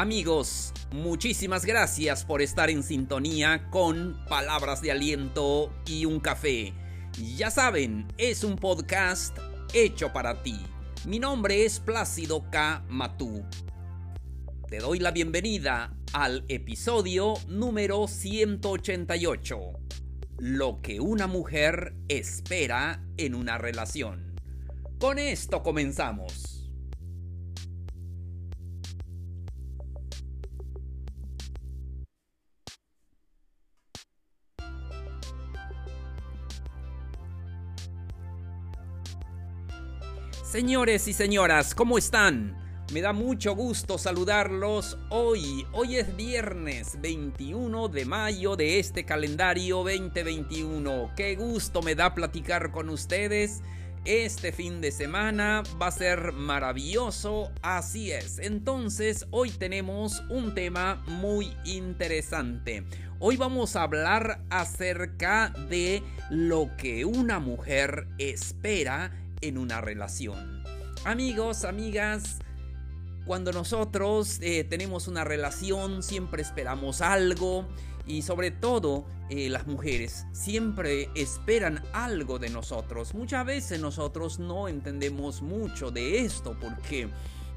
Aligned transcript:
Amigos, 0.00 0.72
muchísimas 0.92 1.66
gracias 1.66 2.24
por 2.24 2.40
estar 2.40 2.70
en 2.70 2.82
sintonía 2.82 3.68
con 3.68 4.16
palabras 4.30 4.80
de 4.80 4.90
aliento 4.90 5.70
y 5.86 6.06
un 6.06 6.20
café. 6.20 6.72
Ya 7.36 7.50
saben, 7.50 8.08
es 8.16 8.42
un 8.42 8.56
podcast 8.56 9.36
hecho 9.74 10.10
para 10.10 10.42
ti. 10.42 10.58
Mi 11.06 11.18
nombre 11.18 11.66
es 11.66 11.80
Plácido 11.80 12.50
K. 12.50 12.82
Matú. 12.88 13.44
Te 14.70 14.78
doy 14.78 15.00
la 15.00 15.10
bienvenida 15.10 15.94
al 16.14 16.46
episodio 16.48 17.34
número 17.46 18.08
188. 18.08 19.60
Lo 20.38 20.80
que 20.80 21.00
una 21.00 21.26
mujer 21.26 21.94
espera 22.08 23.04
en 23.18 23.34
una 23.34 23.58
relación. 23.58 24.34
Con 24.98 25.18
esto 25.18 25.62
comenzamos. 25.62 26.49
Señores 40.50 41.06
y 41.06 41.12
señoras, 41.12 41.76
¿cómo 41.76 41.96
están? 41.96 42.56
Me 42.92 43.00
da 43.00 43.12
mucho 43.12 43.54
gusto 43.54 43.98
saludarlos 43.98 44.98
hoy. 45.08 45.64
Hoy 45.70 45.94
es 45.94 46.16
viernes 46.16 47.00
21 47.00 47.86
de 47.86 48.04
mayo 48.04 48.56
de 48.56 48.80
este 48.80 49.04
calendario 49.04 49.84
2021. 49.84 51.12
Qué 51.16 51.36
gusto 51.36 51.82
me 51.82 51.94
da 51.94 52.16
platicar 52.16 52.72
con 52.72 52.88
ustedes. 52.88 53.60
Este 54.04 54.50
fin 54.50 54.80
de 54.80 54.90
semana 54.90 55.62
va 55.80 55.86
a 55.86 55.92
ser 55.92 56.32
maravilloso, 56.32 57.52
así 57.62 58.10
es. 58.10 58.40
Entonces, 58.40 59.28
hoy 59.30 59.50
tenemos 59.50 60.20
un 60.30 60.52
tema 60.56 61.00
muy 61.06 61.54
interesante. 61.64 62.82
Hoy 63.20 63.36
vamos 63.36 63.76
a 63.76 63.84
hablar 63.84 64.40
acerca 64.50 65.50
de 65.68 66.02
lo 66.28 66.76
que 66.76 67.04
una 67.04 67.38
mujer 67.38 68.08
espera 68.18 69.12
en 69.40 69.58
una 69.58 69.80
relación. 69.80 70.62
Amigos, 71.04 71.64
amigas, 71.64 72.38
cuando 73.24 73.52
nosotros 73.52 74.38
eh, 74.40 74.64
tenemos 74.64 75.06
una 75.08 75.24
relación 75.24 76.02
siempre 76.02 76.42
esperamos 76.42 77.00
algo 77.00 77.68
y 78.06 78.22
sobre 78.22 78.50
todo 78.50 79.06
eh, 79.28 79.48
las 79.48 79.66
mujeres 79.66 80.26
siempre 80.32 81.08
esperan 81.14 81.82
algo 81.92 82.38
de 82.38 82.50
nosotros. 82.50 83.14
Muchas 83.14 83.46
veces 83.46 83.80
nosotros 83.80 84.38
no 84.38 84.66
entendemos 84.68 85.42
mucho 85.42 85.90
de 85.90 86.24
esto 86.24 86.56
porque 86.60 87.08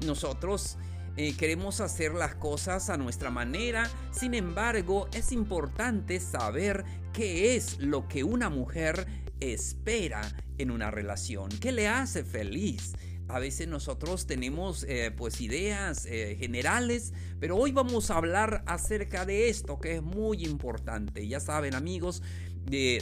nosotros 0.06 0.76
eh, 1.16 1.36
queremos 1.36 1.80
hacer 1.80 2.12
las 2.14 2.34
cosas 2.34 2.90
a 2.90 2.96
nuestra 2.96 3.30
manera. 3.30 3.90
Sin 4.10 4.34
embargo, 4.34 5.08
es 5.12 5.32
importante 5.32 6.20
saber 6.20 6.84
qué 7.12 7.56
es 7.56 7.78
lo 7.78 8.06
que 8.08 8.24
una 8.24 8.48
mujer 8.48 9.06
espera 9.40 10.22
en 10.58 10.70
una 10.70 10.90
relación, 10.90 11.48
qué 11.60 11.72
le 11.72 11.88
hace 11.88 12.24
feliz. 12.24 12.92
A 13.26 13.38
veces 13.38 13.68
nosotros 13.68 14.26
tenemos 14.26 14.84
eh, 14.84 15.10
pues 15.16 15.40
ideas 15.40 16.04
eh, 16.06 16.36
generales, 16.38 17.14
pero 17.40 17.56
hoy 17.56 17.72
vamos 17.72 18.10
a 18.10 18.16
hablar 18.18 18.62
acerca 18.66 19.24
de 19.24 19.48
esto 19.48 19.78
que 19.78 19.96
es 19.96 20.02
muy 20.02 20.44
importante. 20.44 21.26
Ya 21.26 21.40
saben 21.40 21.74
amigos, 21.74 22.22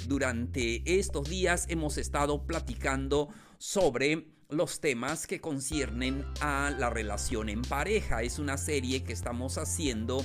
durante 0.09 0.83
estos 0.99 1.29
días 1.29 1.67
hemos 1.69 1.97
estado 1.97 2.47
platicando 2.47 3.29
sobre 3.59 4.27
los 4.53 4.81
temas 4.81 5.27
que 5.27 5.41
conciernen 5.41 6.25
a 6.41 6.75
la 6.79 6.91
relación 6.91 7.49
en 7.49 7.63
pareja. 7.63 8.23
Es 8.23 8.39
una 8.39 8.59
serie 8.59 9.03
que 9.03 9.13
estamos 9.13 9.59
haciendo 9.59 10.25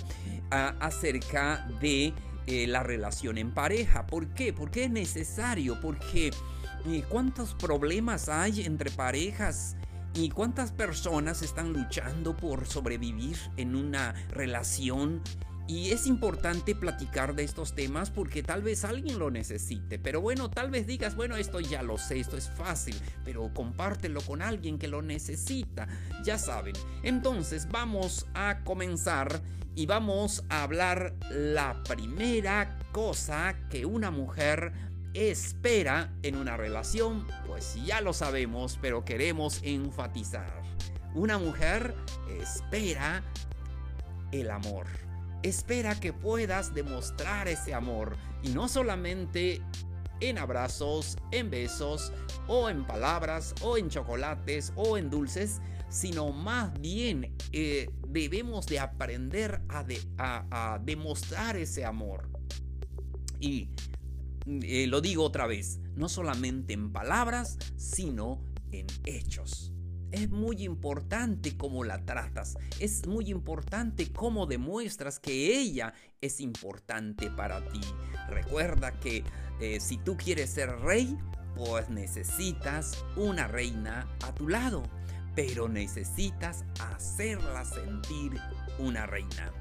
ah, 0.51 0.75
acerca 0.79 1.67
de 1.79 2.13
eh, 2.47 2.65
la 2.65 2.81
relación 2.81 3.37
en 3.37 3.51
pareja. 3.51 4.07
¿Por 4.07 4.29
qué? 4.29 4.53
Porque 4.53 4.85
es 4.85 4.89
necesario, 4.89 5.79
porque 5.81 6.31
eh, 6.85 7.03
cuántos 7.09 7.53
problemas 7.53 8.29
hay 8.29 8.61
entre 8.61 8.89
parejas 8.89 9.75
y 10.13 10.29
cuántas 10.29 10.71
personas 10.71 11.41
están 11.41 11.73
luchando 11.73 12.35
por 12.35 12.65
sobrevivir 12.65 13.37
en 13.57 13.75
una 13.75 14.13
relación. 14.29 15.21
Y 15.67 15.91
es 15.91 16.07
importante 16.07 16.75
platicar 16.75 17.35
de 17.35 17.43
estos 17.43 17.75
temas 17.75 18.09
porque 18.09 18.41
tal 18.41 18.61
vez 18.61 18.85
alguien 18.85 19.19
lo 19.19 19.29
necesite. 19.29 19.99
Pero 19.99 20.21
bueno, 20.21 20.49
tal 20.49 20.71
vez 20.71 20.87
digas, 20.87 21.15
bueno, 21.15 21.35
esto 21.35 21.59
ya 21.59 21.83
lo 21.83 21.97
sé, 21.97 22.19
esto 22.19 22.37
es 22.37 22.49
fácil, 22.49 22.95
pero 23.25 23.53
compártelo 23.53 24.21
con 24.21 24.41
alguien 24.41 24.79
que 24.79 24.87
lo 24.87 25.01
necesita. 25.01 25.87
Ya 26.23 26.37
saben. 26.37 26.75
Entonces 27.03 27.67
vamos 27.69 28.27
a 28.33 28.63
comenzar 28.63 29.41
y 29.75 29.85
vamos 29.85 30.43
a 30.49 30.63
hablar 30.63 31.13
la 31.29 31.83
primera 31.83 32.79
cosa 32.93 33.55
que 33.69 33.85
una 33.85 34.09
mujer 34.09 34.71
espera 35.13 36.13
en 36.23 36.35
una 36.35 36.57
relación, 36.57 37.27
pues 37.45 37.75
ya 37.85 38.01
lo 38.01 38.13
sabemos, 38.13 38.79
pero 38.81 39.03
queremos 39.03 39.59
enfatizar. 39.63 40.61
Una 41.13 41.37
mujer 41.37 41.95
espera 42.39 43.23
el 44.31 44.49
amor. 44.49 45.06
Espera 45.43 45.99
que 45.99 46.13
puedas 46.13 46.73
demostrar 46.73 47.47
ese 47.47 47.73
amor 47.73 48.17
y 48.43 48.49
no 48.49 48.67
solamente 48.67 49.61
en 50.19 50.37
abrazos, 50.37 51.17
en 51.31 51.49
besos 51.49 52.11
o 52.47 52.69
en 52.69 52.85
palabras 52.85 53.53
o 53.61 53.77
en 53.77 53.89
chocolates 53.89 54.73
o 54.75 54.97
en 54.97 55.09
dulces, 55.09 55.61
sino 55.89 56.31
más 56.31 56.79
bien 56.79 57.35
eh, 57.51 57.89
debemos 58.07 58.65
de 58.65 58.79
aprender 58.79 59.61
a, 59.69 60.79
demostrar 60.83 61.57
ese 61.57 61.85
amor. 61.85 62.29
Y 63.39 63.69
eh, 64.45 64.87
lo 64.87 65.01
digo 65.01 65.23
otra 65.23 65.47
vez, 65.47 65.79
no 65.95 66.09
solamente 66.09 66.73
en 66.73 66.91
palabras, 66.91 67.57
sino 67.75 68.43
en 68.71 68.87
hechos. 69.05 69.73
Es 70.11 70.29
muy 70.29 70.63
importante 70.63 71.57
cómo 71.57 71.83
la 71.83 72.05
tratas. 72.05 72.57
Es 72.79 73.05
muy 73.07 73.29
importante 73.29 74.11
cómo 74.11 74.45
demuestras 74.45 75.19
que 75.19 75.57
ella 75.59 75.93
es 76.21 76.39
importante 76.39 77.29
para 77.29 77.67
ti. 77.69 77.81
Recuerda 78.29 78.99
que 78.99 79.23
eh, 79.59 79.79
si 79.79 79.97
tú 79.97 80.17
quieres 80.17 80.49
ser 80.49 80.69
rey, 80.79 81.17
pues 81.55 81.89
necesitas 81.89 83.03
una 83.15 83.47
reina 83.47 84.07
a 84.23 84.33
tu 84.33 84.47
lado 84.47 84.83
pero 85.37 85.69
necesitas 85.69 86.65
hacerla 86.79 87.63
sentir 87.63 88.41
una 88.79 89.05
reina. 89.05 89.53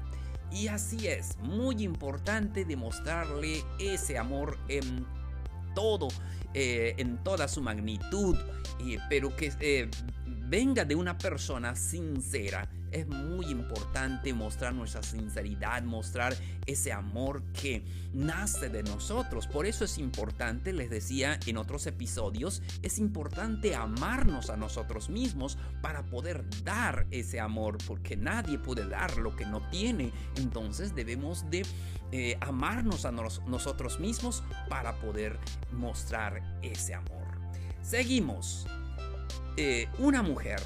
Y 0.51 0.69
así 0.69 1.07
es, 1.07 1.37
muy 1.37 1.83
importante 1.83 2.65
demostrarle 2.65 3.63
ese 3.79 4.17
amor 4.17 4.57
en 4.69 5.05
todo, 5.77 6.07
eh, 6.55 6.95
en 6.97 7.23
toda 7.23 7.47
su 7.47 7.61
magnitud, 7.61 8.35
pero 9.09 9.35
que 9.35 9.53
eh, 9.59 9.87
venga 10.25 10.85
de 10.85 10.95
una 10.95 11.15
persona 11.15 11.75
sincera 11.75 12.67
es 12.91 13.07
muy 13.07 13.47
importante 13.47 14.33
mostrar 14.33 14.73
nuestra 14.73 15.03
sinceridad, 15.03 15.83
mostrar 15.83 16.35
ese 16.65 16.91
amor 16.91 17.43
que 17.53 17.83
nace 18.13 18.69
de 18.69 18.83
nosotros. 18.83 19.47
Por 19.47 19.65
eso 19.65 19.85
es 19.85 19.97
importante, 19.97 20.73
les 20.73 20.89
decía 20.89 21.39
en 21.45 21.57
otros 21.57 21.87
episodios, 21.87 22.61
es 22.81 22.99
importante 22.99 23.75
amarnos 23.75 24.49
a 24.49 24.57
nosotros 24.57 25.09
mismos 25.09 25.57
para 25.81 26.03
poder 26.03 26.45
dar 26.63 27.07
ese 27.11 27.39
amor, 27.39 27.77
porque 27.85 28.17
nadie 28.17 28.57
puede 28.57 28.87
dar 28.87 29.17
lo 29.17 29.35
que 29.35 29.45
no 29.45 29.67
tiene. 29.69 30.11
Entonces 30.35 30.95
debemos 30.95 31.49
de 31.49 31.65
eh, 32.11 32.37
amarnos 32.41 33.05
a 33.05 33.11
nosotros 33.11 33.99
mismos 33.99 34.43
para 34.69 34.99
poder 34.99 35.39
mostrar 35.71 36.41
ese 36.61 36.93
amor. 36.93 37.27
Seguimos. 37.81 38.65
Eh, 39.59 39.87
una 39.97 40.21
mujer 40.21 40.59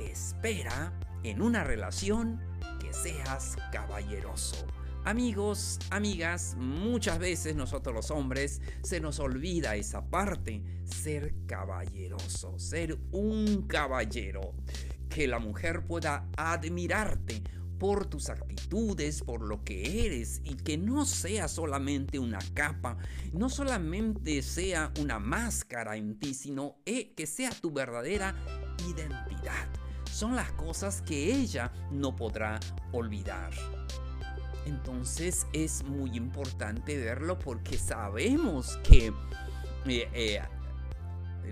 espera 0.00 0.92
en 1.24 1.42
una 1.42 1.64
relación 1.64 2.40
que 2.80 2.92
seas 2.92 3.56
caballeroso. 3.70 4.66
Amigos, 5.04 5.80
amigas, 5.90 6.54
muchas 6.56 7.18
veces 7.18 7.56
nosotros 7.56 7.92
los 7.92 8.10
hombres 8.12 8.60
se 8.82 9.00
nos 9.00 9.18
olvida 9.18 9.74
esa 9.74 10.08
parte, 10.08 10.62
ser 10.84 11.34
caballeroso, 11.46 12.56
ser 12.60 12.96
un 13.10 13.66
caballero, 13.66 14.54
que 15.08 15.26
la 15.26 15.40
mujer 15.40 15.84
pueda 15.86 16.28
admirarte 16.36 17.42
por 17.80 18.06
tus 18.06 18.28
actitudes, 18.28 19.22
por 19.22 19.42
lo 19.42 19.64
que 19.64 20.06
eres 20.06 20.40
y 20.44 20.54
que 20.54 20.78
no 20.78 21.04
sea 21.04 21.48
solamente 21.48 22.20
una 22.20 22.38
capa, 22.54 22.96
no 23.32 23.48
solamente 23.48 24.40
sea 24.40 24.92
una 25.00 25.18
máscara 25.18 25.96
en 25.96 26.16
ti, 26.20 26.32
sino 26.32 26.76
eh, 26.86 27.12
que 27.16 27.26
sea 27.26 27.50
tu 27.50 27.72
verdadera 27.72 28.36
identidad 28.88 29.81
son 30.12 30.36
las 30.36 30.52
cosas 30.52 31.00
que 31.02 31.34
ella 31.34 31.72
no 31.90 32.14
podrá 32.14 32.60
olvidar. 32.92 33.50
Entonces 34.66 35.46
es 35.52 35.82
muy 35.84 36.16
importante 36.16 36.96
verlo 36.96 37.38
porque 37.38 37.78
sabemos 37.78 38.78
que 38.84 39.12
eh, 39.86 40.08
eh, 40.12 40.42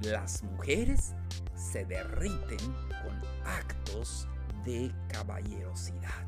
las 0.04 0.42
mujeres 0.44 1.14
se 1.56 1.84
derriten 1.84 2.58
con 2.58 3.20
actos 3.44 4.28
de 4.64 4.92
caballerosidad. 5.08 6.26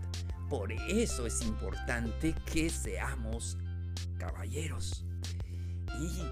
por 0.48 0.72
eso 0.72 1.26
es 1.26 1.40
importante 1.42 2.34
que 2.44 2.68
seamos 2.68 3.56
caballeros. 4.18 5.04
Y 5.98 6.22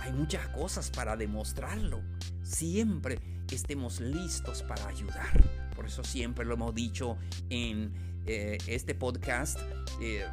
hay 0.00 0.12
muchas 0.12 0.46
cosas 0.48 0.90
para 0.90 1.16
demostrarlo. 1.16 2.00
Siempre 2.46 3.18
estemos 3.50 3.98
listos 4.00 4.62
para 4.62 4.86
ayudar. 4.86 5.42
Por 5.74 5.86
eso 5.86 6.04
siempre 6.04 6.44
lo 6.44 6.54
hemos 6.54 6.72
dicho 6.76 7.18
en 7.50 7.92
eh, 8.24 8.56
este 8.68 8.94
podcast. 8.94 9.58
Eh, 10.00 10.24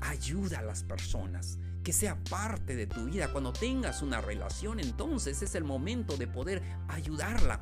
ayuda 0.00 0.60
a 0.60 0.62
las 0.62 0.84
personas. 0.84 1.58
Que 1.82 1.92
sea 1.92 2.16
parte 2.30 2.76
de 2.76 2.86
tu 2.86 3.06
vida. 3.06 3.32
Cuando 3.32 3.52
tengas 3.52 4.00
una 4.00 4.20
relación, 4.20 4.78
entonces 4.78 5.42
es 5.42 5.56
el 5.56 5.64
momento 5.64 6.16
de 6.16 6.28
poder 6.28 6.62
ayudarla. 6.86 7.60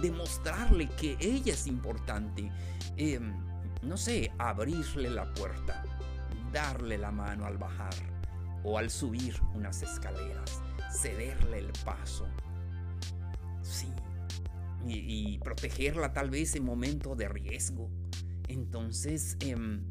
Demostrarle 0.00 0.88
que 0.90 1.16
ella 1.18 1.54
es 1.54 1.66
importante. 1.66 2.48
Em, 2.96 3.34
no 3.82 3.96
sé, 3.96 4.30
abrirle 4.38 5.10
la 5.10 5.34
puerta. 5.34 5.82
Darle 6.52 6.96
la 6.96 7.10
mano 7.10 7.44
al 7.44 7.58
bajar 7.58 7.94
o 8.62 8.78
al 8.78 8.88
subir 8.88 9.34
unas 9.52 9.82
escaleras. 9.82 10.62
Cederle 10.92 11.58
el 11.58 11.72
paso. 11.84 12.28
Sí. 13.72 13.88
Y, 14.86 15.38
protegerla 15.38 16.12
tal 16.12 16.30
vez 16.30 16.54
en 16.56 16.64
momento 16.64 17.14
de 17.14 17.28
riesgo. 17.28 17.88
Entonces, 18.48 19.36
em, 19.40 19.82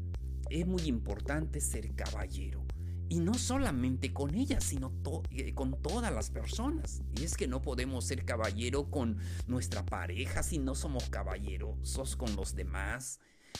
es 0.50 0.66
muy 0.66 0.82
importante 0.82 1.60
ser 1.60 1.94
caballero. 1.94 2.64
Y 3.08 3.20
no 3.20 3.34
solamente 3.34 4.12
con 4.12 4.34
ella, 4.34 4.60
sino 4.60 4.92
eh, 5.30 5.54
con 5.54 5.82
todas 5.82 6.12
las 6.12 6.30
personas. 6.30 7.02
Y 7.18 7.24
es 7.24 7.36
que 7.36 7.48
no 7.48 7.60
podemos 7.60 8.04
ser 8.04 8.24
caballero 8.24 8.90
con 8.90 9.18
nuestra 9.46 9.84
pareja 9.84 10.42
si 10.42 10.58
no 10.58 10.74
somos 10.74 11.10
caballerosos 11.10 12.16
con 12.16 12.36
los 12.36 12.54
demás 12.54 13.18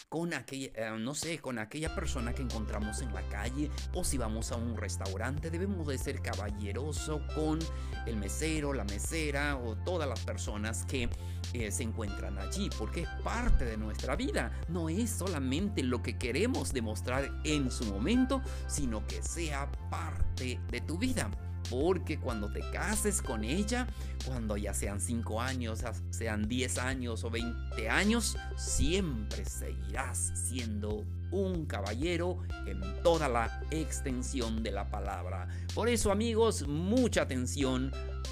con 0.09 0.35
aquella, 0.35 0.71
eh, 0.75 0.97
no 0.99 1.15
sé, 1.15 1.39
con 1.39 1.59
aquella 1.59 1.94
persona 1.94 2.33
que 2.33 2.43
encontramos 2.43 3.00
en 3.00 3.12
la 3.15 3.23
calle 3.29 3.71
o 3.94 4.05
si 4.05 4.19
vamos 4.19 4.53
a 4.53 4.56
un 4.56 4.77
restaurante, 4.77 5.50
debemos 5.50 5.87
de 5.87 5.99
ser 5.99 6.21
caballeroso 6.21 7.23
con 7.35 7.59
el 8.06 8.17
mesero, 8.17 8.73
la 8.73 8.85
mesera 8.85 9.56
o 9.56 9.77
todas 9.77 10.09
las 10.09 10.21
personas 10.21 10.85
que 10.87 11.09
eh, 11.53 11.71
se 11.71 11.83
encuentran 11.83 12.39
allí, 12.39 12.71
porque 12.79 13.03
es 13.03 13.09
parte 13.23 13.65
de 13.65 13.77
nuestra 13.77 14.17
vida, 14.17 14.53
no 14.69 14.89
es 14.89 15.11
solamente 15.11 15.83
lo 15.83 16.03
que 16.03 16.17
queremos 16.17 16.73
demostrar 16.73 17.31
en 17.45 17.71
su 17.71 17.85
momento, 17.85 18.43
sino 18.67 19.06
que 19.06 19.23
sea 19.23 19.71
parte 19.91 20.61
de 20.71 20.81
tu 20.81 20.99
vida. 20.99 21.31
Porque 21.73 22.19
cuando 22.19 22.53
te 22.53 22.61
cases 22.71 23.23
con 23.23 23.45
ella, 23.45 23.87
cuando 24.27 24.59
ya 24.59 24.75
sean 24.75 25.01
5 25.01 25.41
años, 25.41 25.83
sean 26.11 26.47
10 26.47 26.77
años 26.77 27.25
o 27.25 27.31
20 27.31 27.89
años, 27.89 28.37
siempre 28.57 29.47
seguirás 29.47 30.33
siendo 30.35 31.03
un 31.31 31.65
caballero 31.65 32.43
en 32.67 32.83
toda 33.03 33.27
la 33.27 33.63
extensión 33.71 34.63
de 34.63 34.71
la 34.71 34.91
palabra. 34.91 35.49
Por 35.75 35.89
eso 35.89 36.13
amigos, 36.13 36.69
mucha 36.69 37.23
atención 37.23 37.91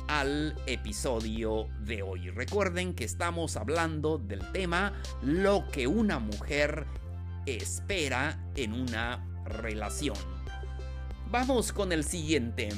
al 0.08 0.54
episodio 0.66 1.68
de 1.86 2.02
hoy. 2.02 2.28
Recuerden 2.28 2.92
que 2.92 3.04
estamos 3.04 3.56
hablando 3.56 4.18
del 4.18 4.52
tema 4.52 4.92
lo 5.22 5.66
que 5.72 5.86
una 5.86 6.18
mujer 6.18 6.84
espera 7.46 8.38
en 8.54 8.74
una 8.74 9.26
relación. 9.46 10.18
Vamos 11.30 11.72
con 11.72 11.92
el 11.92 12.04
siguiente 12.04 12.68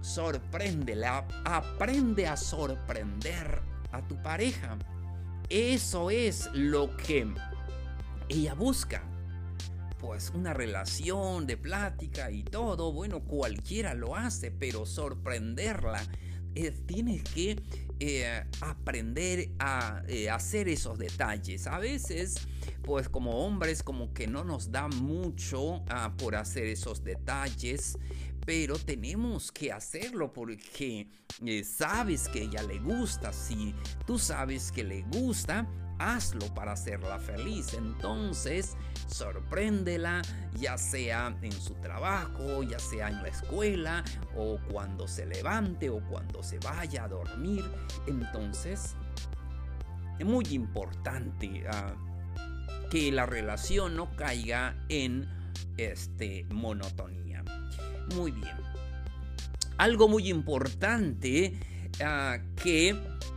sorpréndela, 0.00 1.26
aprende 1.44 2.26
a 2.26 2.36
sorprender 2.36 3.60
a 3.92 4.06
tu 4.06 4.20
pareja. 4.22 4.78
Eso 5.48 6.10
es 6.10 6.50
lo 6.52 6.96
que 6.96 7.26
ella 8.28 8.54
busca. 8.54 9.02
Pues 9.98 10.30
una 10.34 10.54
relación 10.54 11.46
de 11.46 11.56
plática 11.56 12.30
y 12.30 12.44
todo, 12.44 12.92
bueno, 12.92 13.20
cualquiera 13.24 13.94
lo 13.94 14.14
hace, 14.14 14.50
pero 14.50 14.86
sorprenderla, 14.86 16.00
eh, 16.54 16.70
tienes 16.86 17.22
que 17.24 17.60
eh, 18.00 18.44
aprender 18.60 19.50
a 19.58 20.02
eh, 20.06 20.30
hacer 20.30 20.68
esos 20.68 20.98
detalles. 20.98 21.66
A 21.66 21.78
veces, 21.78 22.36
pues 22.82 23.08
como 23.08 23.44
hombres, 23.44 23.82
como 23.82 24.12
que 24.12 24.28
no 24.28 24.44
nos 24.44 24.70
da 24.70 24.86
mucho 24.86 25.82
ah, 25.88 26.14
por 26.16 26.36
hacer 26.36 26.66
esos 26.66 27.02
detalles, 27.02 27.98
pero 28.48 28.78
tenemos 28.78 29.52
que 29.52 29.70
hacerlo 29.70 30.32
porque 30.32 31.06
eh, 31.44 31.64
sabes 31.64 32.30
que 32.30 32.44
ella 32.44 32.62
le 32.62 32.78
gusta. 32.78 33.30
Si 33.30 33.74
tú 34.06 34.18
sabes 34.18 34.72
que 34.72 34.82
le 34.84 35.02
gusta, 35.02 35.68
hazlo 35.98 36.46
para 36.54 36.72
hacerla 36.72 37.18
feliz. 37.18 37.74
Entonces, 37.74 38.74
sorpréndela, 39.06 40.22
ya 40.58 40.78
sea 40.78 41.36
en 41.42 41.52
su 41.52 41.74
trabajo, 41.74 42.62
ya 42.62 42.78
sea 42.78 43.08
en 43.08 43.22
la 43.22 43.28
escuela, 43.28 44.02
o 44.34 44.58
cuando 44.72 45.06
se 45.06 45.26
levante, 45.26 45.90
o 45.90 46.00
cuando 46.08 46.42
se 46.42 46.58
vaya 46.60 47.04
a 47.04 47.08
dormir. 47.08 47.70
Entonces, 48.06 48.96
es 50.18 50.24
muy 50.24 50.46
importante 50.52 51.66
ah, 51.70 51.94
que 52.90 53.12
la 53.12 53.26
relación 53.26 53.94
no 53.94 54.16
caiga 54.16 54.74
en 54.88 55.28
este 55.76 56.46
monotonía. 56.50 57.27
Muy 58.14 58.32
bien. 58.32 58.56
Algo 59.76 60.08
muy 60.08 60.28
importante 60.28 61.58
ah, 62.02 62.38
que 62.62 62.96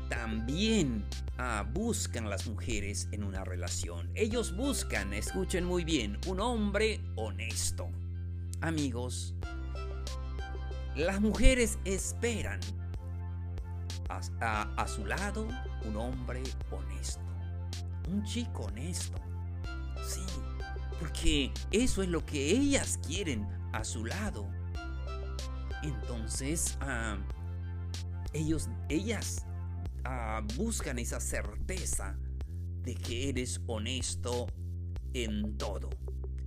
también 0.10 1.06
ah, 1.38 1.66
buscan 1.72 2.30
las 2.30 2.48
mujeres 2.48 3.08
en 3.12 3.24
una 3.24 3.44
relación. 3.44 4.10
Ellos 4.16 4.56
buscan, 4.56 5.14
escuchen 5.14 5.66
muy 5.66 5.84
bien, 5.84 6.18
un 6.28 6.40
hombre 6.40 7.02
honesto. 7.16 7.90
Amigos, 8.62 9.36
las 10.96 11.22
mujeres 11.22 11.80
esperan 11.86 12.60
a, 14.40 14.62
a 14.76 14.88
su 14.88 15.06
lado 15.06 15.48
un 15.86 15.96
hombre 15.96 16.44
honesto. 16.72 17.22
Un 18.10 18.24
chico 18.24 18.64
honesto. 18.64 19.18
Sí, 20.06 20.26
porque 21.00 21.52
eso 21.72 22.02
es 22.02 22.10
lo 22.10 22.26
que 22.26 22.52
ellas 22.52 23.00
quieren 23.06 23.48
a 23.74 23.84
su 23.84 24.06
lado 24.06 24.48
entonces, 25.84 26.78
ah, 26.82 27.18
ellos, 28.34 28.70
ellas 28.90 29.46
ah, 30.04 30.42
buscan 30.56 31.00
esa 31.00 31.20
certeza 31.20 32.18
de 32.84 32.96
que 32.96 33.30
eres 33.30 33.62
honesto 33.68 34.48
en 35.14 35.58
todo. 35.58 35.90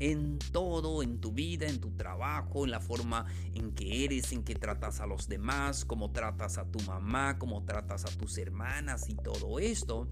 En 0.00 0.38
todo, 0.50 1.04
en 1.04 1.20
tu 1.20 1.30
vida, 1.30 1.66
en 1.66 1.80
tu 1.80 1.92
trabajo, 1.92 2.64
en 2.64 2.72
la 2.72 2.80
forma 2.80 3.26
en 3.54 3.72
que 3.72 4.04
eres, 4.04 4.32
en 4.32 4.42
que 4.42 4.56
tratas 4.56 5.00
a 5.00 5.06
los 5.06 5.28
demás, 5.28 5.84
cómo 5.84 6.10
tratas 6.10 6.58
a 6.58 6.64
tu 6.64 6.80
mamá, 6.80 7.38
cómo 7.38 7.64
tratas 7.64 8.04
a 8.04 8.18
tus 8.18 8.36
hermanas 8.38 9.08
y 9.08 9.14
todo 9.14 9.60
esto. 9.60 10.08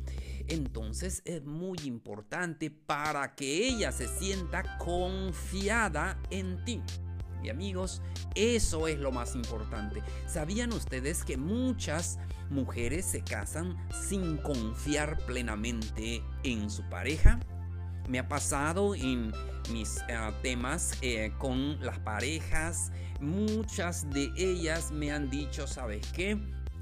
Entonces 0.46 1.20
es 1.24 1.44
muy 1.44 1.78
importante 1.84 2.70
para 2.70 3.34
que 3.34 3.66
ella 3.66 3.90
se 3.90 4.06
sienta 4.06 4.78
confiada 4.78 6.16
en 6.30 6.64
ti. 6.64 6.80
Y 7.42 7.50
amigos, 7.50 8.02
eso 8.34 8.88
es 8.88 8.98
lo 8.98 9.12
más 9.12 9.34
importante. 9.34 10.02
¿Sabían 10.26 10.72
ustedes 10.72 11.24
que 11.24 11.36
muchas 11.36 12.18
mujeres 12.50 13.04
se 13.04 13.22
casan 13.22 13.76
sin 14.08 14.36
confiar 14.38 15.18
plenamente 15.26 16.22
en 16.44 16.70
su 16.70 16.82
pareja? 16.88 17.40
Me 18.08 18.18
ha 18.18 18.28
pasado 18.28 18.94
en 18.94 19.32
mis 19.72 19.98
eh, 20.08 20.18
temas 20.42 20.96
eh, 21.02 21.32
con 21.38 21.80
las 21.84 21.98
parejas. 22.00 22.92
Muchas 23.20 24.08
de 24.10 24.30
ellas 24.36 24.90
me 24.90 25.12
han 25.12 25.30
dicho, 25.30 25.66
¿sabes 25.66 26.06
qué? 26.12 26.38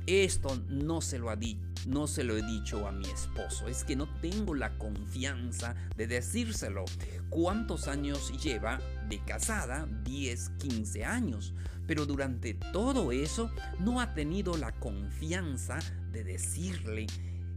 Esto 0.06 0.60
no 0.68 1.00
se 1.00 1.18
lo 1.18 1.30
ha 1.30 1.36
dicho 1.36 1.69
no 1.86 2.06
se 2.06 2.24
lo 2.24 2.36
he 2.36 2.42
dicho 2.42 2.86
a 2.86 2.92
mi 2.92 3.06
esposo, 3.06 3.68
es 3.68 3.84
que 3.84 3.96
no 3.96 4.08
tengo 4.20 4.54
la 4.54 4.76
confianza 4.78 5.74
de 5.96 6.06
decírselo. 6.06 6.84
¿Cuántos 7.28 7.88
años 7.88 8.32
lleva 8.42 8.80
de 9.08 9.18
casada? 9.24 9.86
10, 10.04 10.50
15 10.58 11.04
años. 11.04 11.54
Pero 11.86 12.06
durante 12.06 12.54
todo 12.54 13.12
eso 13.12 13.50
no 13.78 14.00
ha 14.00 14.14
tenido 14.14 14.56
la 14.56 14.72
confianza 14.72 15.78
de 16.12 16.24
decirle 16.24 17.06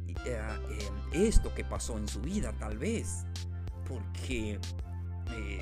eh, 0.07 0.15
eh, 0.25 0.89
esto 1.11 1.53
que 1.53 1.63
pasó 1.63 1.97
en 1.97 2.07
su 2.07 2.21
vida 2.21 2.53
tal 2.57 2.77
vez. 2.77 3.25
Porque... 3.87 4.59
Eh, 5.31 5.61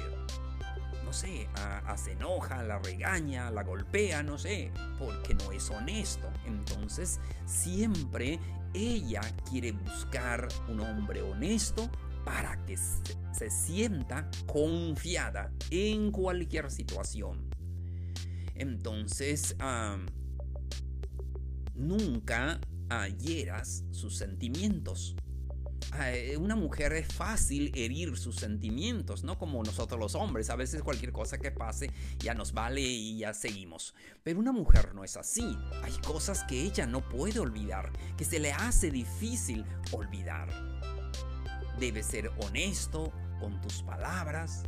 no 1.12 1.18
sé, 1.18 1.50
se 1.98 2.13
enoja, 2.13 2.63
la 2.63 2.80
regaña, 2.80 3.51
la 3.51 3.63
golpea, 3.63 4.24
no 4.24 4.38
sé, 4.38 4.72
porque 4.98 5.34
no 5.34 5.51
es 5.51 5.70
honesto. 5.70 6.32
Entonces, 6.46 7.20
siempre 7.46 8.39
ella 8.74 9.20
quiere 9.50 9.74
buscar 9.74 10.48
un 10.70 10.80
hombre 10.80 11.22
honesto 11.22 11.89
para 12.24 12.56
que 12.65 12.77
se, 12.77 13.50
sienta 13.50 14.32
confiada 14.48 15.51
en 15.70 16.12
cualquier 16.12 16.72
situación. 16.72 17.50
Entonces, 18.56 19.58
nunca 21.75 22.58
hieras 23.20 23.84
sus 23.91 24.18
sentimientos. 24.18 25.18
Eh, 26.00 26.38
una 26.38 26.55
mujer 26.55 26.93
es 26.93 27.13
fácil 27.13 27.71
herir 27.75 28.17
sus 28.17 28.38
sentimientos, 28.38 29.24
no 29.24 29.38
como 29.38 29.62
nosotros 29.63 30.00
los 30.00 30.15
hombres. 30.15 30.50
A 30.50 30.55
veces 30.55 30.81
cualquier 30.83 31.12
cosa 31.12 31.38
que 31.38 31.51
pase 31.51 31.91
ya 32.19 32.33
nos 32.33 32.53
vale 32.53 32.81
y 32.81 33.17
ya 33.17 33.33
seguimos. 33.33 33.93
Pero 34.24 34.39
una 34.39 34.51
mujer 34.51 34.95
no 34.95 35.03
es 35.03 35.17
así. 35.17 35.57
Hay 35.83 35.93
cosas 36.05 36.43
que 36.43 36.62
ella 36.62 36.86
no 36.86 37.07
puede 37.07 37.39
olvidar, 37.39 37.91
que 38.17 38.25
se 38.25 38.39
le 38.39 38.53
hace 38.53 38.89
difícil 38.89 39.65
olvidar. 39.91 40.50
Debes 41.79 42.05
ser 42.05 42.31
honesto 42.39 43.12
con 43.39 43.60
tus 43.62 43.83
palabras, 43.83 44.63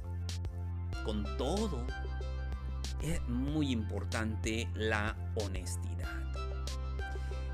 con 1.05 1.23
todo. 1.37 1.85
Es 3.01 3.21
muy 3.27 3.71
importante 3.71 4.67
la 4.75 5.15
honestidad. 5.35 5.93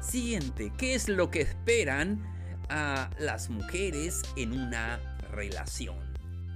Siguiente, 0.01 0.71
¿qué 0.77 0.95
es 0.95 1.07
lo 1.07 1.29
que 1.29 1.41
esperan 1.41 2.38
a 2.69 3.09
las 3.19 3.49
mujeres 3.49 4.21
en 4.35 4.53
una 4.53 4.99
relación? 5.31 5.97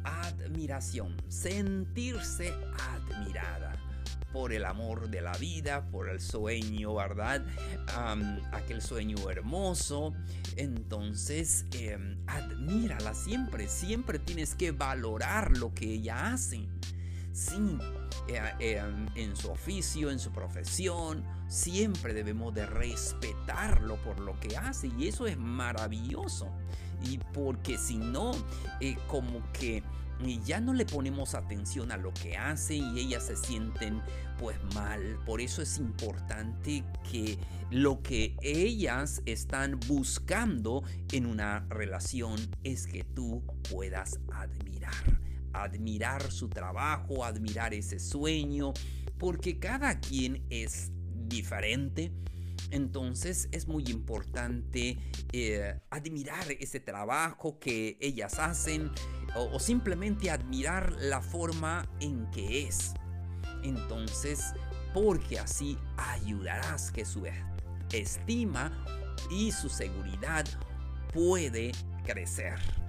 Admiración, 0.04 1.16
sentirse 1.30 2.54
admirada 2.80 3.74
por 4.34 4.52
el 4.52 4.66
amor 4.66 5.10
de 5.10 5.22
la 5.22 5.32
vida, 5.34 5.86
por 5.92 6.10
el 6.10 6.20
sueño, 6.20 6.96
¿verdad? 6.96 7.46
aquel 8.52 8.82
sueño 8.82 9.30
hermoso. 9.30 10.14
Entonces, 10.56 11.66
eh, 11.74 11.98
admírala 12.26 13.14
siempre, 13.14 13.68
siempre 13.68 14.20
tienes 14.20 14.56
que 14.56 14.72
valorar 14.72 15.56
lo 15.58 15.74
que 15.74 15.86
ella 15.94 16.34
hace. 16.34 16.68
Sí, 17.32 17.78
en 18.28 19.36
su 19.36 19.52
oficio, 19.52 20.10
en 20.12 20.20
su 20.20 20.32
profesión, 20.32 21.24
siempre 21.48 22.14
debemos 22.14 22.54
de 22.54 22.66
respetarlo 22.66 24.02
por 24.04 24.20
lo 24.20 24.40
que 24.40 24.58
hace 24.58 24.90
y 24.98 25.08
eso 25.08 25.28
es 25.28 25.38
maravilloso. 25.38 26.50
Y 27.04 27.18
porque 27.34 27.78
si 27.78 27.98
no, 27.98 28.32
eh, 28.80 28.96
como 29.08 29.44
que 29.52 29.84
ya 30.46 30.62
no 30.62 30.74
le 30.74 30.86
ponemos 30.86 31.36
atención 31.36 31.92
a 31.92 31.98
lo 31.98 32.14
que 32.14 32.38
hace 32.38 32.76
y 32.76 33.00
ellas 33.00 33.26
se 33.26 33.36
sienten 33.36 34.02
pues 34.40 34.58
mal. 34.74 35.20
Por 35.26 35.42
eso 35.42 35.62
es 35.62 35.78
importante 35.78 36.84
que 37.10 37.38
lo 37.72 38.02
que 38.02 38.36
ellas 38.42 39.22
están 39.26 39.80
buscando 39.88 40.84
en 41.12 41.26
una 41.26 41.66
relación 41.70 42.40
es 42.64 42.88
que 42.88 43.04
tú 43.04 43.44
puedas 43.70 44.20
admirar 44.32 45.20
admirar 45.54 46.32
su 46.32 46.50
trabajo, 46.50 47.24
admirar 47.24 47.74
ese 47.74 48.00
sueño, 48.00 48.74
porque 49.18 49.60
cada 49.60 50.00
quien 50.00 50.46
es 50.50 50.92
diferente. 51.28 52.12
Entonces 52.72 53.50
es 53.52 53.68
muy 53.68 53.84
importante 53.86 54.98
eh, 55.32 55.80
admirar 55.92 56.52
ese 56.60 56.80
trabajo 56.80 57.60
que 57.60 57.98
ellas 58.02 58.40
hacen 58.40 58.92
o, 59.36 59.60
simplemente 59.60 60.32
admirar 60.32 60.92
la 61.00 61.22
forma 61.22 61.88
en 62.00 62.30
que 62.32 62.68
es. 62.68 62.94
Entonces, 63.64 64.54
porque 64.94 65.40
así 65.40 65.78
ayudarás 65.98 66.92
que 66.92 67.06
su 67.06 67.24
estima 67.92 68.72
y 69.32 69.52
su 69.52 69.70
seguridad 69.70 70.46
puede 71.14 71.72
crecer. 72.04 72.83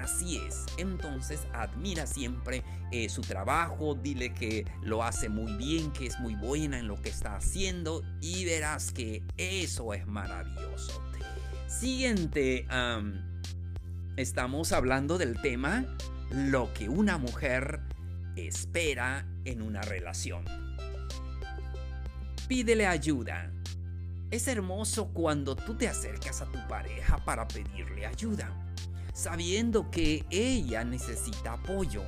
Así 0.00 0.38
es, 0.38 0.66
entonces 0.78 1.46
admira 1.52 2.06
siempre 2.06 2.64
eh, 2.90 3.08
su 3.08 3.20
trabajo, 3.20 3.94
dile 3.94 4.32
que 4.32 4.66
lo 4.82 5.04
hace 5.04 5.28
muy 5.28 5.52
bien, 5.56 5.92
que 5.92 6.06
es 6.06 6.18
muy 6.18 6.34
buena 6.34 6.78
en 6.78 6.88
lo 6.88 7.00
que 7.00 7.10
está 7.10 7.36
haciendo 7.36 8.02
y 8.20 8.44
verás 8.44 8.90
que 8.90 9.22
eso 9.36 9.92
es 9.94 10.06
maravilloso. 10.06 11.00
Siguiente, 11.68 12.66
estamos 14.16 14.72
hablando 14.72 15.18
del 15.18 15.40
tema 15.40 15.84
lo 16.30 16.72
que 16.72 16.88
una 16.88 17.18
mujer 17.18 17.80
espera 18.34 19.26
en 19.44 19.62
una 19.62 19.82
relación. 19.82 20.44
Pídele 22.48 22.86
ayuda. 22.86 23.52
Es 24.30 24.48
hermoso 24.48 25.08
cuando 25.08 25.54
tú 25.54 25.74
te 25.76 25.86
acercas 25.86 26.40
a 26.40 26.46
tu 26.46 26.58
pareja 26.66 27.18
para 27.24 27.46
pedirle 27.46 28.06
ayuda 28.06 28.50
sabiendo 29.12 29.90
que 29.90 30.24
ella 30.30 30.84
necesita 30.84 31.54
apoyo. 31.54 32.02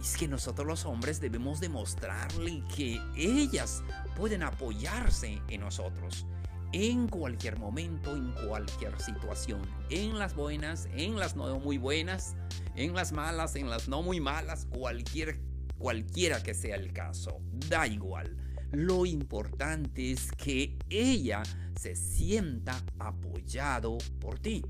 Es 0.00 0.16
que 0.16 0.28
nosotros 0.28 0.66
los 0.66 0.84
hombres 0.84 1.20
debemos 1.20 1.60
demostrarle 1.60 2.62
que 2.74 3.00
ellas 3.16 3.82
pueden 4.16 4.42
apoyarse 4.42 5.40
en 5.48 5.60
nosotros 5.60 6.26
en 6.72 7.08
cualquier 7.08 7.58
momento, 7.58 8.16
en 8.16 8.32
cualquier 8.46 9.00
situación, 9.00 9.62
en 9.88 10.18
las 10.18 10.34
buenas, 10.34 10.88
en 10.94 11.16
las 11.16 11.36
no 11.36 11.58
muy 11.58 11.78
buenas, 11.78 12.34
en 12.74 12.92
las 12.94 13.12
malas, 13.12 13.56
en 13.56 13.70
las 13.70 13.88
no 13.88 14.02
muy 14.02 14.20
malas, 14.20 14.66
cualquier, 14.66 15.40
cualquiera 15.78 16.42
que 16.42 16.54
sea 16.54 16.76
el 16.76 16.92
caso, 16.92 17.40
da 17.68 17.86
igual. 17.86 18.36
Lo 18.72 19.06
importante 19.06 20.10
es 20.10 20.32
que 20.32 20.76
ella 20.90 21.42
se 21.80 21.94
sienta 21.94 22.82
apoyado 22.98 23.96
por 24.20 24.38
ti 24.38 24.62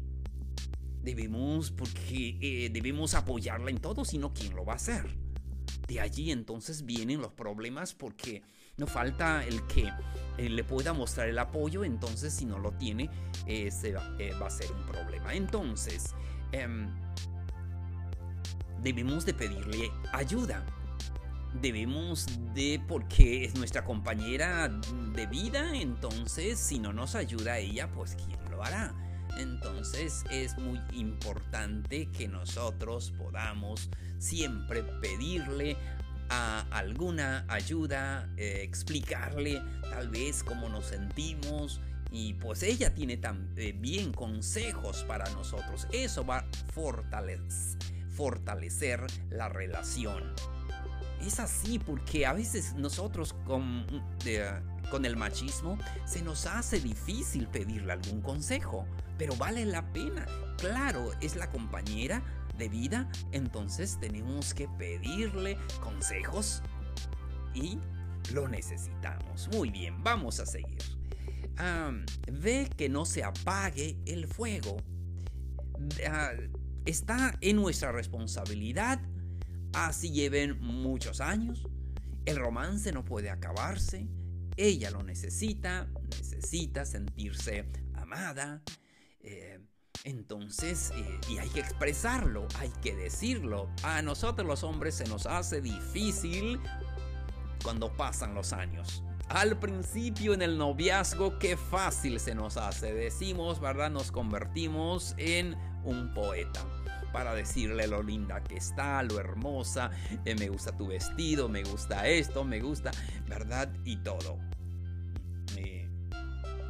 debemos, 1.07 1.71
porque 1.71 2.37
eh, 2.41 2.69
debemos 2.71 3.15
apoyarla 3.15 3.71
en 3.71 3.79
todo, 3.79 4.05
sino 4.05 4.35
¿quién 4.35 4.55
lo 4.57 4.65
va 4.65 4.73
a 4.73 4.77
hacer? 4.77 5.07
De 5.87 6.01
allí 6.01 6.33
entonces 6.33 6.85
vienen 6.85 7.23
los 7.23 7.33
problemas 7.33 7.95
porque 7.95 8.43
no 8.77 8.89
falta 8.89 9.45
el 9.45 9.65
que 9.69 9.89
eh, 10.37 10.49
le 10.51 10.65
pueda 10.65 10.93
mostrar 10.93 11.29
el 11.29 11.39
apoyo, 11.39 11.85
entonces 11.85 12.35
si 12.35 12.45
no 12.45 12.59
lo 12.59 12.73
tiene, 12.73 13.09
ese 13.47 13.93
va, 13.93 14.17
eh, 14.19 14.33
va 14.43 14.49
a 14.49 14.51
ser 14.51 14.71
un 14.73 14.85
problema. 14.85 15.33
Entonces, 15.33 16.13
em, 16.51 16.89
debemos 18.83 19.25
de 19.25 19.33
pedirle 19.33 19.93
ayuda. 20.13 20.67
Debemos 21.63 22.27
de, 22.53 22.83
porque 22.87 23.45
es 23.45 23.55
nuestra 23.55 23.85
compañera 23.85 24.69
de 25.15 25.27
vida, 25.27 25.75
entonces 25.75 26.59
si 26.59 26.81
no 26.81 26.93
nos 26.93 27.15
ayuda 27.15 27.59
ella, 27.59 27.91
pues 27.93 28.17
¿quién 28.17 28.39
lo 28.51 28.63
hará? 28.63 28.93
Entonces 29.37 30.25
es 30.31 30.57
muy 30.59 30.81
importante 30.93 32.07
que 32.07 32.29
nosotros 32.29 33.13
podamos 33.19 33.91
siempre 34.19 34.83
pedirle 34.83 35.77
a 36.29 36.67
alguna 36.71 37.45
ayuda, 37.49 38.29
eh, 38.37 38.61
explicarle 38.63 39.63
tal 39.91 40.09
vez 40.09 40.43
cómo 40.43 40.69
nos 40.69 40.87
sentimos 40.87 41.81
y 42.11 42.35
pues 42.35 42.63
ella 42.63 42.95
tiene 42.95 43.17
también 43.17 44.13
consejos 44.13 45.05
para 45.05 45.29
nosotros. 45.31 45.87
Eso 45.93 46.25
va 46.25 46.39
a 46.39 46.47
fortalecer, 48.17 49.01
la 49.31 49.49
relación. 49.49 50.35
Es 51.21 51.41
así 51.41 51.79
porque 51.79 52.27
a 52.27 52.33
veces 52.33 52.75
nosotros 52.75 53.35
con, 53.45 53.87
con 54.91 55.05
el 55.05 55.17
machismo 55.17 55.79
se 56.05 56.23
nos 56.23 56.47
hace 56.47 56.81
difícil 56.81 57.49
pedirle 57.49 57.93
algún 57.93 58.21
consejo 58.21 58.87
pero 59.19 59.37
vale 59.37 59.65
la 59.65 59.93
pena. 59.93 60.27
Claro, 60.59 61.13
es 61.21 61.37
la 61.37 61.51
compañera 61.51 62.23
de 62.59 62.69
vida, 62.69 63.11
entonces 63.33 63.99
tenemos 64.01 64.55
que 64.55 64.69
pedirle 64.79 65.59
consejos 65.83 66.63
y 67.55 67.79
lo 68.33 68.49
necesitamos. 68.49 69.49
Muy 69.53 69.71
bien, 69.71 70.03
vamos 70.03 70.41
a 70.41 70.47
seguir. 70.47 70.79
ve 72.31 72.71
que 72.77 72.89
no 72.89 73.05
se 73.05 73.25
apague 73.25 73.99
el 74.07 74.27
fuego. 74.27 74.77
Ah, 76.09 76.33
está 76.85 77.37
en 77.41 77.57
nuestra 77.57 77.93
responsabilidad. 77.93 79.01
Así 79.73 80.11
lleven 80.11 80.59
muchos 80.61 81.21
años. 81.21 81.67
El 82.25 82.37
romance 82.37 82.93
no 82.93 83.05
puede 83.05 83.31
acabarse. 83.31 84.09
Ella 84.57 84.91
lo 84.91 85.03
necesita, 85.03 85.89
necesita 86.11 86.85
sentirse 86.85 87.67
amada, 87.95 88.63
eh, 89.21 89.61
entonces, 90.05 90.93
eh, 90.95 91.21
y 91.29 91.39
hay 91.39 91.49
que 91.49 91.61
expresarlo, 91.61 92.47
hay 92.59 92.71
que 92.83 92.95
decirlo. 92.95 93.69
A 93.83 94.03
nosotros 94.03 94.47
los 94.47 94.63
hombres 94.63 94.95
se 94.95 95.05
nos 95.05 95.27
hace 95.27 95.61
difícil 95.61 96.61
cuando 97.63 97.93
pasan 97.97 98.35
los 98.35 98.53
años. 98.53 99.03
Al 99.29 99.59
principio 99.59 100.33
en 100.35 100.43
el 100.43 100.57
noviazgo, 100.57 101.39
qué 101.39 101.57
fácil 101.57 102.21
se 102.21 102.35
nos 102.35 102.57
hace. 102.57 102.95
Decimos, 102.95 103.61
¿verdad? 103.61 103.91
Nos 103.91 104.13
convertimos 104.13 105.15
en 105.19 105.57
un 105.83 106.15
poeta 106.15 106.65
para 107.17 107.35
decirle 107.35 107.87
lo 107.87 108.03
linda 108.03 108.45
que 108.45 108.59
está, 108.59 109.03
lo 109.03 109.19
hermosa, 109.19 109.91
eh, 110.27 110.35
me 110.35 110.51
gusta 110.51 110.77
tu 110.77 110.89
vestido, 110.89 111.49
me 111.49 111.63
gusta 111.63 112.07
esto, 112.07 112.45
me 112.45 112.61
gusta, 112.61 112.91
¿verdad? 113.27 113.73
Y 113.87 113.97
todo. 113.97 114.39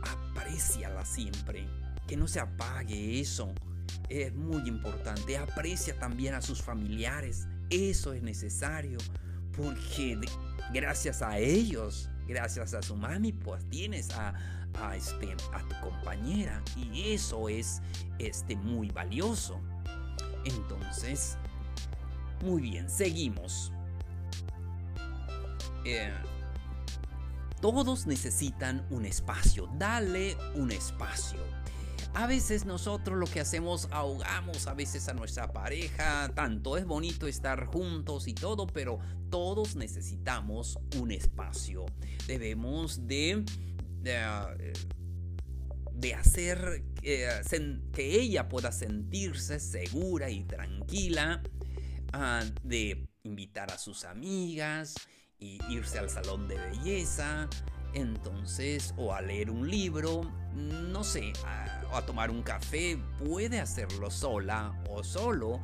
Apreciala 0.04 1.04
siempre 1.04 1.68
que 2.06 2.16
no 2.16 2.28
se 2.28 2.38
apague 2.38 3.20
eso. 3.20 3.52
Es 4.08 4.32
muy 4.36 4.68
importante. 4.68 5.36
Aprecia 5.36 5.98
también 5.98 6.34
a 6.34 6.40
sus 6.40 6.62
familiares. 6.62 7.48
Eso 7.68 8.12
es 8.12 8.22
necesario. 8.22 8.98
Porque 9.50 10.16
gracias 10.72 11.22
a 11.22 11.38
ellos, 11.38 12.08
gracias 12.28 12.72
a 12.72 12.82
su 12.82 12.94
mami, 12.94 13.32
pues 13.32 13.68
tienes 13.68 14.10
a, 14.12 14.32
a, 14.80 14.94
este, 14.94 15.34
a 15.52 15.58
tu 15.62 15.90
compañera 15.90 16.62
y 16.76 17.10
eso 17.14 17.48
es 17.48 17.82
este, 18.20 18.54
muy 18.54 18.90
valioso. 18.90 19.60
Entonces, 20.46 21.36
muy 22.44 22.62
bien, 22.62 22.88
seguimos. 22.88 23.72
Eh, 25.84 26.12
todos 27.60 28.06
necesitan 28.06 28.86
un 28.90 29.06
espacio, 29.06 29.68
dale 29.76 30.36
un 30.54 30.70
espacio. 30.70 31.40
A 32.14 32.26
veces 32.26 32.64
nosotros 32.64 33.18
lo 33.18 33.26
que 33.26 33.40
hacemos 33.40 33.88
ahogamos 33.90 34.66
a 34.68 34.74
veces 34.74 35.08
a 35.08 35.14
nuestra 35.14 35.52
pareja, 35.52 36.30
tanto 36.34 36.76
es 36.76 36.86
bonito 36.86 37.26
estar 37.26 37.66
juntos 37.66 38.26
y 38.28 38.34
todo, 38.34 38.66
pero 38.66 38.98
todos 39.28 39.76
necesitamos 39.76 40.78
un 40.98 41.10
espacio. 41.10 41.84
Debemos 42.26 43.06
de, 43.06 43.44
de, 44.00 44.72
hacer 46.14 46.84
eh, 47.02 47.28
que 47.92 48.20
ella 48.20 48.48
pueda 48.48 48.72
sentirse 48.72 49.60
segura 49.60 50.30
y 50.30 50.44
tranquila, 50.44 51.42
ah, 52.12 52.44
de 52.62 53.08
invitar 53.22 53.70
a 53.72 53.78
sus 53.78 54.04
amigas 54.04 54.94
y 55.38 55.58
irse 55.68 55.98
al 55.98 56.10
salón 56.10 56.48
de 56.48 56.56
belleza, 56.56 57.48
entonces, 57.94 58.94
o 58.96 59.14
a 59.14 59.20
leer 59.20 59.50
un 59.50 59.70
libro, 59.70 60.30
no 60.54 61.02
sé, 61.02 61.32
a, 61.44 61.96
a 61.96 62.04
tomar 62.04 62.30
un 62.30 62.42
café, 62.42 62.98
puede 63.24 63.58
hacerlo 63.58 64.10
sola 64.10 64.74
o 64.90 65.02
solo. 65.02 65.60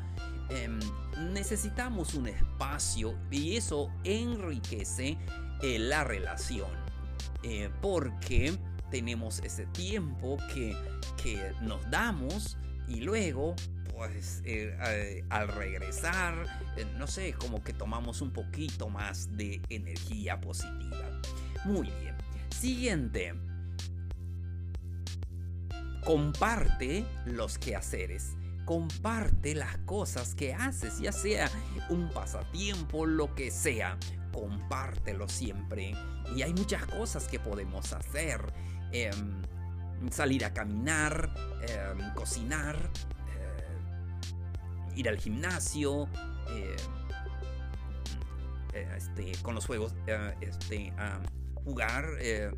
Em, 0.49 0.79
necesitamos 1.33 2.15
un 2.15 2.29
espacio 2.29 3.19
y 3.31 3.57
eso 3.57 3.91
enriquece 4.05 5.19
eh, 5.62 5.79
la 5.79 6.05
relación. 6.05 6.71
Eh, 7.43 7.71
porque 7.81 8.57
tenemos 8.93 9.41
ese 9.41 9.67
tiempo 9.67 10.37
que, 10.55 10.77
que 11.21 11.53
nos 11.63 11.91
damos 11.91 12.57
y 12.87 13.01
luego 13.01 13.57
pues 13.93 14.43
eh, 14.45 15.25
al 15.31 15.49
regresar, 15.49 16.47
no 16.99 17.07
sé, 17.07 17.35
como 17.35 17.63
que 17.63 17.73
tomamos 17.73 18.21
un 18.21 18.33
poquito 18.33 18.89
más 18.89 19.37
de 19.37 19.61
energía 19.69 20.41
positiva. 20.41 21.21
Muy 21.65 21.91
bien. 22.01 22.17
Siguiente. 22.51 23.35
Comparte 26.05 27.05
los 27.27 27.59
quehaceres. 27.59 28.33
Comparte 28.65 29.55
las 29.55 29.77
cosas 29.79 30.35
que 30.35 30.55
haces, 30.55 30.99
ya 31.01 31.13
sea 31.13 31.51
un 31.89 32.09
pasatiempo, 32.11 33.07
lo 33.07 33.35
que 33.35 33.51
sea. 33.51 33.99
Compártelo 34.33 35.29
siempre. 35.29 35.95
Y 36.35 36.43
hay 36.43 36.55
muchas 36.55 36.87
cosas 36.87 37.29
que 37.29 37.39
podemos 37.39 37.93
hacer. 37.93 38.53
Em, 38.93 39.43
salir 40.11 40.45
a 40.45 40.53
caminar, 40.53 41.33
em, 41.63 42.15
cocinar, 42.15 42.77
eh, 42.77 42.83
ir 44.97 45.09
al 45.09 45.17
gimnasio, 45.17 46.09
eh, 46.51 46.77
eh, 48.75 48.89
este, 48.97 49.33
con 49.43 49.55
los 49.55 49.67
juegos, 49.67 49.95
este, 50.41 50.93
jugar. 51.65 52.07
Eh, 52.21 52.51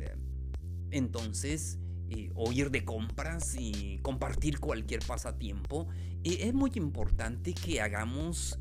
eh, 0.00 0.16
entonces, 0.90 1.78
eh, 2.10 2.30
o 2.34 2.52
ir 2.52 2.70
de 2.70 2.84
compras 2.84 3.56
y 3.58 3.98
compartir 4.02 4.60
cualquier 4.60 5.04
pasatiempo. 5.04 5.88
es 6.22 6.52
muy 6.52 6.72
importante 6.74 7.54
que 7.54 7.80
hagamos 7.80 8.58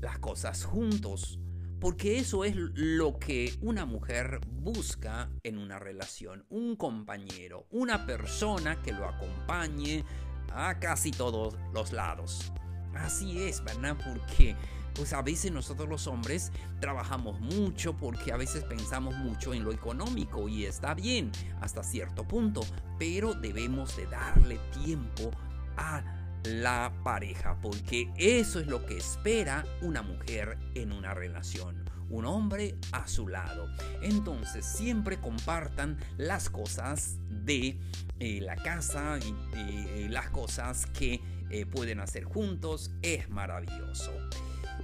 las 0.00 0.18
cosas 0.18 0.64
juntos. 0.64 1.38
Porque 1.80 2.18
eso 2.18 2.44
es 2.44 2.56
lo 2.56 3.18
que 3.18 3.56
una 3.60 3.86
mujer 3.86 4.40
busca 4.48 5.30
en 5.44 5.58
una 5.58 5.78
relación. 5.78 6.44
Un 6.50 6.76
compañero, 6.76 7.66
una 7.70 8.04
persona 8.04 8.82
que 8.82 8.92
lo 8.92 9.06
acompañe 9.06 10.04
a 10.52 10.78
casi 10.80 11.12
todos 11.12 11.56
los 11.72 11.92
lados. 11.92 12.52
Así 12.94 13.42
es, 13.42 13.62
¿verdad? 13.62 13.96
Porque 14.04 14.56
pues 14.94 15.12
a 15.12 15.22
veces 15.22 15.52
nosotros 15.52 15.88
los 15.88 16.08
hombres 16.08 16.50
trabajamos 16.80 17.38
mucho 17.38 17.96
porque 17.96 18.32
a 18.32 18.36
veces 18.36 18.64
pensamos 18.64 19.14
mucho 19.14 19.54
en 19.54 19.62
lo 19.62 19.72
económico 19.72 20.48
y 20.48 20.64
está 20.64 20.94
bien 20.94 21.30
hasta 21.60 21.84
cierto 21.84 22.26
punto, 22.26 22.62
pero 22.98 23.34
debemos 23.34 23.96
de 23.96 24.06
darle 24.06 24.58
tiempo 24.82 25.30
a 25.76 26.02
la 26.44 26.92
pareja 27.04 27.58
porque 27.60 28.12
eso 28.16 28.60
es 28.60 28.66
lo 28.66 28.84
que 28.86 28.96
espera 28.96 29.64
una 29.82 30.02
mujer 30.02 30.58
en 30.74 30.92
una 30.92 31.14
relación 31.14 31.88
un 32.10 32.24
hombre 32.24 32.76
a 32.92 33.06
su 33.06 33.28
lado. 33.28 33.68
Entonces 34.02 34.64
siempre 34.64 35.18
compartan 35.18 35.98
las 36.16 36.50
cosas 36.50 37.18
de 37.28 37.78
eh, 38.18 38.40
la 38.40 38.56
casa 38.56 39.18
y 39.18 39.34
eh, 39.56 40.06
las 40.10 40.30
cosas 40.30 40.86
que 40.86 41.20
eh, 41.50 41.66
pueden 41.66 42.00
hacer 42.00 42.24
juntos. 42.24 42.90
Es 43.02 43.28
maravilloso. 43.28 44.12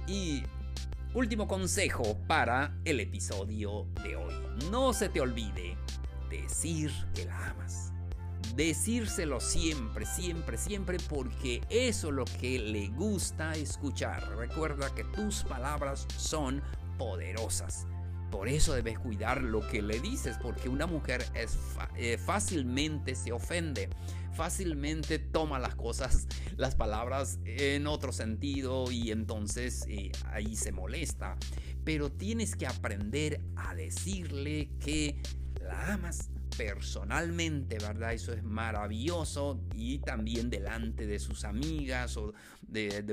Y 0.07 0.43
último 1.13 1.47
consejo 1.47 2.17
para 2.27 2.75
el 2.85 2.99
episodio 2.99 3.87
de 4.03 4.15
hoy. 4.15 4.33
No 4.69 4.93
se 4.93 5.09
te 5.09 5.21
olvide 5.21 5.77
decir 6.29 6.91
que 7.13 7.25
la 7.25 7.49
amas. 7.49 7.84
Decírselo 8.55 9.41
siempre, 9.41 10.05
siempre, 10.05 10.57
siempre 10.57 10.97
porque 11.09 11.61
eso 11.69 12.07
es 12.07 12.13
lo 12.13 12.23
que 12.23 12.57
le 12.57 12.87
gusta 12.87 13.53
escuchar. 13.53 14.37
Recuerda 14.37 14.95
que 14.95 15.03
tus 15.03 15.43
palabras 15.43 16.07
son 16.15 16.61
poderosas. 16.97 17.85
Por 18.31 18.47
eso 18.47 18.73
debes 18.73 18.97
cuidar 18.97 19.41
lo 19.41 19.65
que 19.67 19.81
le 19.81 19.99
dices, 19.99 20.37
porque 20.41 20.69
una 20.69 20.87
mujer 20.87 21.25
eh, 21.95 22.17
fácilmente 22.17 23.15
se 23.15 23.33
ofende, 23.33 23.89
fácilmente 24.33 25.19
toma 25.19 25.59
las 25.59 25.75
cosas, 25.75 26.27
las 26.55 26.75
palabras 26.75 27.39
en 27.45 27.87
otro 27.87 28.13
sentido 28.13 28.89
y 28.89 29.11
entonces 29.11 29.85
eh, 29.89 30.11
ahí 30.27 30.55
se 30.55 30.71
molesta. 30.71 31.35
Pero 31.83 32.09
tienes 32.09 32.55
que 32.55 32.67
aprender 32.67 33.41
a 33.57 33.75
decirle 33.75 34.69
que 34.79 35.21
la 35.61 35.93
amas 35.93 36.29
personalmente, 36.57 37.77
¿verdad? 37.79 38.13
Eso 38.13 38.33
es 38.33 38.43
maravilloso 38.43 39.59
y 39.73 39.99
también 39.99 40.49
delante 40.49 41.05
de 41.05 41.19
sus 41.19 41.43
amigas 41.43 42.17
o 42.17 42.33
de, 42.61 43.03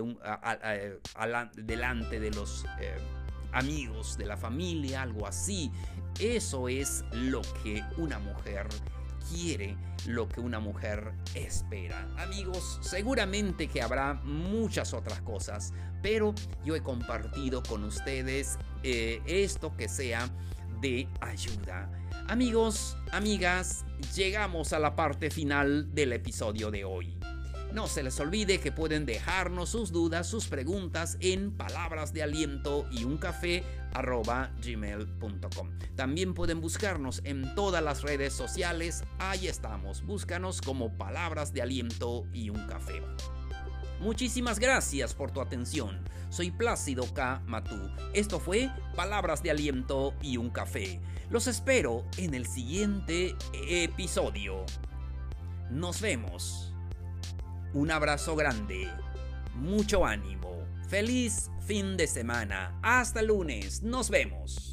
delante 1.57 2.21
de 2.21 2.31
los... 2.31 2.65
Eh, 2.81 2.97
amigos, 3.53 4.17
de 4.17 4.27
la 4.27 4.37
familia, 4.37 5.03
algo 5.03 5.27
así. 5.27 5.71
Eso 6.19 6.69
es 6.69 7.05
lo 7.13 7.43
que 7.63 7.83
una 7.97 8.19
mujer 8.19 8.67
quiere, 9.31 9.77
lo 10.07 10.29
que 10.29 10.41
una 10.41 10.61
mujer 10.61 11.13
espera. 11.35 12.09
Amigos, 12.19 12.79
seguramente 12.83 13.69
que 13.69 13.83
habrá 13.83 14.15
muchas 14.15 14.93
otras 14.93 15.23
cosas, 15.23 15.73
pero 16.03 16.35
yo 16.65 16.75
he 16.75 16.83
compartido 16.83 17.63
con 17.63 17.85
ustedes 17.85 18.59
eh, 18.83 19.23
esto 19.27 19.75
que 19.77 19.89
sea 19.89 20.29
de 20.81 21.09
ayuda. 21.21 21.89
Amigos, 22.29 22.97
amigas, 23.11 23.85
llegamos 24.15 24.73
a 24.73 24.79
la 24.79 24.97
parte 24.97 25.31
final 25.31 25.93
del 25.95 26.13
episodio 26.13 26.71
de 26.71 26.85
hoy. 26.85 27.19
No 27.73 27.87
se 27.87 28.03
les 28.03 28.19
olvide 28.21 28.61
que 28.61 28.71
pueden 28.71 29.07
dejarnos 29.07 29.71
sus 29.71 29.93
dudas, 29.93 30.27
sus 30.27 30.47
preguntas 30.47 31.17
en 31.21 31.53
palabras 31.53 32.13
de 32.13 32.23
aliento 32.23 32.87
y 32.91 33.05
un 33.05 33.19
café 33.19 33.65
gmail.com. 33.95 35.71
También 35.97 36.35
pueden 36.35 36.61
buscarnos 36.61 37.21
en 37.25 37.55
todas 37.55 37.83
las 37.83 38.03
redes 38.03 38.33
sociales, 38.33 39.05
ahí 39.19 39.49
estamos, 39.49 40.03
búscanos 40.03 40.63
como 40.63 40.97
palabras 40.97 41.53
de 41.53 41.63
aliento 41.63 42.25
y 42.33 42.51
un 42.51 42.67
café. 42.67 43.03
Muchísimas 44.03 44.59
gracias 44.59 45.15
por 45.15 45.31
tu 45.31 45.41
atención. 45.41 45.97
Soy 46.29 46.51
Plácido 46.51 47.05
K. 47.15 47.41
Matú. 47.47 47.89
Esto 48.15 48.41
fue 48.41 48.69
Palabras 48.97 49.45
de 49.45 49.53
Aliento 49.53 50.13
y 50.21 50.39
un 50.39 50.51
Café. 50.51 51.01
Los 51.31 51.47
espero 51.47 52.05
en 52.17 52.35
el 52.35 52.49
siguiente 52.49 53.37
episodio. 53.69 54.67
Nos 55.71 56.01
vemos. 56.01 56.75
Un 57.75 57.93
abrazo 57.93 58.35
grande, 58.35 58.91
mucho 59.55 60.05
ánimo, 60.05 60.51
feliz 60.89 61.49
fin 61.65 61.97
de 61.97 62.09
semana, 62.09 62.77
hasta 62.83 63.23
lunes, 63.23 63.85
nos 63.85 64.11
vemos. 64.11 64.72